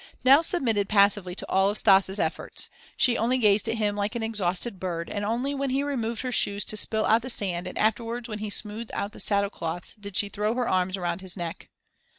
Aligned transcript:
Nell 0.23 0.41
submitted 0.41 0.89
passively 0.89 1.35
to 1.35 1.47
all 1.47 1.69
of 1.69 1.77
Stas' 1.77 2.17
efforts; 2.17 2.71
she 2.97 3.19
only 3.19 3.37
gazed 3.37 3.69
at 3.69 3.75
him 3.77 3.95
like 3.95 4.15
an 4.15 4.23
exhausted 4.23 4.79
bird, 4.79 5.11
and 5.11 5.23
only 5.23 5.53
when 5.53 5.69
he 5.69 5.83
removed 5.83 6.23
her 6.23 6.31
shoes 6.31 6.63
to 6.63 6.75
spill 6.75 7.05
out 7.05 7.21
the 7.21 7.29
sand 7.29 7.67
and 7.67 7.77
afterwards 7.77 8.27
when 8.27 8.39
he 8.39 8.49
smoothed 8.49 8.89
out 8.95 9.11
the 9.11 9.19
saddle 9.19 9.51
cloths 9.51 9.93
did 9.93 10.17
she 10.17 10.27
throw 10.27 10.55
her 10.55 10.67
arms 10.67 10.97
around 10.97 11.21
his 11.21 11.37
neck. 11.37 11.69